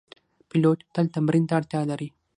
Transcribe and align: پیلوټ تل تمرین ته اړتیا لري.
پیلوټ 0.49 0.79
تل 0.93 1.05
تمرین 1.15 1.43
ته 1.49 1.53
اړتیا 1.59 1.81
لري. 1.91 2.09